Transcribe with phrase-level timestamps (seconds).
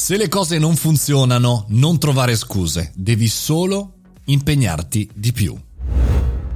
[0.00, 3.94] Se le cose non funzionano, non trovare scuse, devi solo
[4.26, 5.58] impegnarti di più.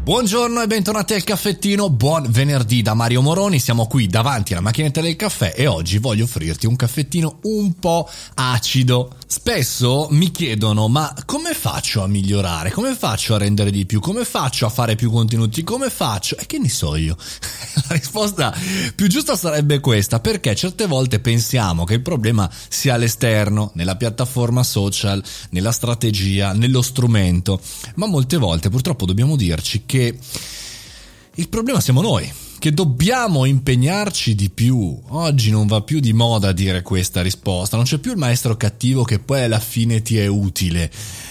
[0.04, 5.00] Buongiorno e bentornati al caffettino, buon venerdì da Mario Moroni, siamo qui davanti alla macchinetta
[5.00, 9.14] del caffè e oggi voglio offrirti un caffettino un po' acido.
[9.28, 14.24] Spesso mi chiedono ma come faccio a migliorare, come faccio a rendere di più, come
[14.24, 16.36] faccio a fare più contenuti, come faccio?
[16.36, 17.16] E che ne so io?
[17.88, 18.52] La risposta
[18.96, 24.64] più giusta sarebbe questa, perché certe volte pensiamo che il problema sia all'esterno, nella piattaforma
[24.64, 27.60] social, nella strategia, nello strumento,
[27.94, 34.48] ma molte volte purtroppo dobbiamo dirci che il problema siamo noi, che dobbiamo impegnarci di
[34.48, 34.96] più.
[35.08, 39.02] Oggi non va più di moda dire questa risposta, non c'è più il maestro cattivo
[39.02, 40.88] che poi alla fine ti è utile,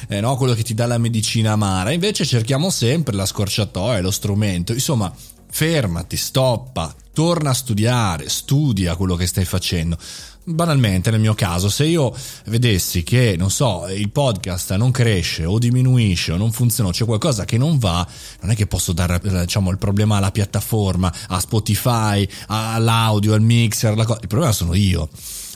[0.09, 0.35] eh, no?
[0.35, 5.13] quello che ti dà la medicina amara, invece cerchiamo sempre la scorciatoia, lo strumento, insomma
[5.49, 9.97] fermati, stoppa, torna a studiare, studia quello che stai facendo.
[10.43, 12.11] Banalmente nel mio caso se io
[12.45, 17.45] vedessi che non so il podcast non cresce o diminuisce o non funziona c'è qualcosa
[17.45, 18.05] che non va
[18.39, 23.95] non è che posso dare diciamo il problema alla piattaforma a Spotify all'audio al mixer
[23.95, 25.09] il problema sono io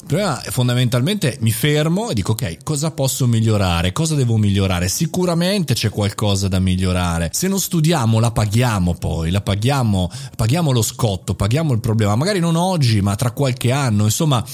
[0.05, 3.91] il problema è fondamentalmente mi fermo e dico ok, cosa posso migliorare?
[3.91, 4.87] Cosa devo migliorare?
[4.87, 7.31] Sicuramente c'è qualcosa da migliorare.
[7.33, 12.39] Se non studiamo la paghiamo poi, la paghiamo, paghiamo lo scotto, paghiamo il problema, magari
[12.39, 14.45] non oggi, ma tra qualche anno, insomma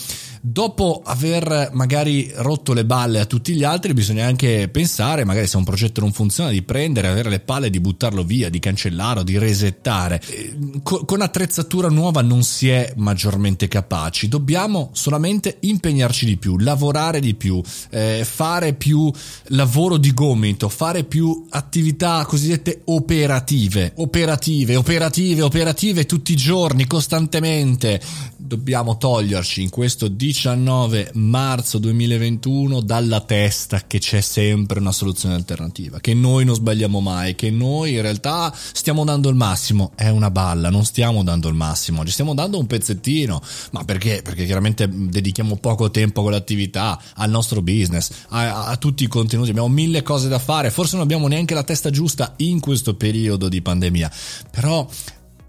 [0.42, 5.58] dopo aver magari rotto le balle a tutti gli altri bisogna anche pensare magari se
[5.58, 9.38] un progetto non funziona di prendere avere le palle di buttarlo via di cancellarlo di
[9.38, 10.20] resettare.
[10.28, 14.28] Eh, con attrezzatura nuova non si è maggiormente capaci.
[14.28, 19.12] Dobbiamo solamente impegnarci di più lavorare di più eh, fare più
[19.50, 23.94] lavoro di gomito fare più attività cosiddette operative.
[23.96, 28.02] Operative operative operative tutti i giorni costantemente.
[28.38, 36.00] Dobbiamo toglierci in questo 19 marzo 2021 dalla testa che c'è sempre una soluzione alternativa,
[36.00, 39.92] che noi non sbagliamo mai, che noi in realtà stiamo dando il massimo.
[39.94, 43.42] È una balla, non stiamo dando il massimo, ci stiamo dando un pezzettino.
[43.72, 44.22] Ma perché?
[44.24, 49.50] Perché chiaramente dedichiamo poco tempo a quell'attività, al nostro business, a, a tutti i contenuti,
[49.50, 53.50] abbiamo mille cose da fare, forse non abbiamo neanche la testa giusta in questo periodo
[53.50, 54.10] di pandemia.
[54.50, 54.88] Però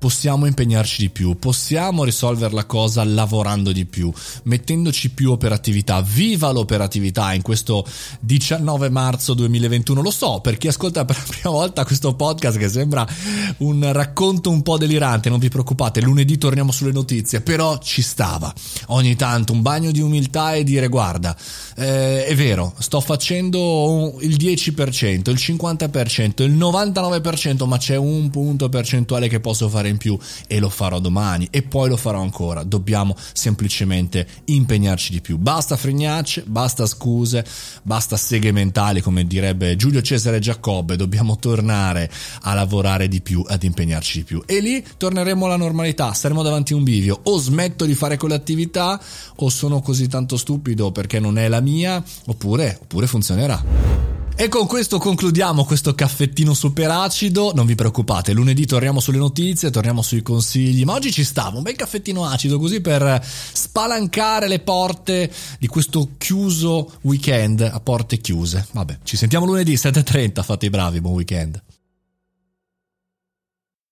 [0.02, 6.02] possiamo impegnarci di più, possiamo risolvere la cosa lavorando di più, mettendoci più operatività.
[6.02, 7.86] Viva l'operatività in questo
[8.18, 10.02] 19 marzo 2021.
[10.02, 13.06] Lo so, per chi ascolta per la prima volta questo podcast che sembra
[13.58, 18.52] un racconto un po' delirante, non vi preoccupate, lunedì torniamo sulle notizie, però ci stava.
[18.86, 21.36] Ogni tanto un bagno di umiltà e dire guarda,
[21.76, 28.68] eh, è vero, sto facendo il 10%, il 50%, il 99%, ma c'è un punto
[28.68, 32.64] percentuale che posso fare in più e lo farò domani e poi lo farò ancora.
[32.64, 35.38] Dobbiamo semplicemente impegnarci di più.
[35.38, 37.44] Basta fregnacce, basta scuse,
[37.82, 40.96] basta seghe mentali, come direbbe Giulio Cesare Giacobbe.
[40.96, 42.10] Dobbiamo tornare
[42.42, 44.42] a lavorare di più, ad impegnarci di più.
[44.46, 47.20] E lì torneremo alla normalità, saremo davanti a un bivio.
[47.24, 49.00] O smetto di fare quell'attività
[49.36, 54.11] o sono così tanto stupido perché non è la mia, oppure, oppure funzionerà.
[54.42, 57.52] E con questo concludiamo questo caffettino super acido.
[57.54, 60.82] Non vi preoccupate, lunedì torniamo sulle notizie, torniamo sui consigli.
[60.82, 65.30] Ma oggi ci stava un bel caffettino acido così per spalancare le porte
[65.60, 68.66] di questo chiuso weekend a porte chiuse.
[68.72, 70.42] Vabbè, ci sentiamo lunedì 7.30.
[70.42, 71.62] Fate i bravi, buon weekend.